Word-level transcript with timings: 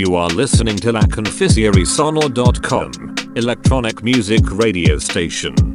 You 0.00 0.14
are 0.14 0.30
listening 0.30 0.76
to 0.78 0.92
La 0.92 1.02
Sonor.com, 1.84 3.34
electronic 3.36 4.02
music 4.02 4.40
radio 4.50 4.96
station. 4.96 5.69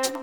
So 0.00 0.21